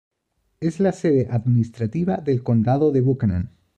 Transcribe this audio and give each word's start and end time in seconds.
Es 0.59 0.79
la 0.79 0.93
sede 0.93 1.27
administrativa 1.29 2.17
del 2.17 2.41
Condado 2.41 2.91
de 2.91 3.01
Buchanan. 3.01 3.51